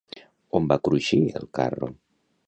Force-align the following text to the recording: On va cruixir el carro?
On 0.59 0.69
va 0.71 0.77
cruixir 0.87 1.19
el 1.41 1.45
carro? 1.59 1.91